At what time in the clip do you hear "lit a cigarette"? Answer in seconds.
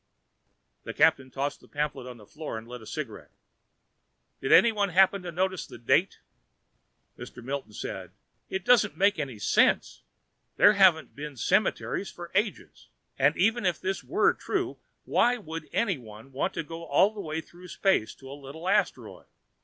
2.67-3.29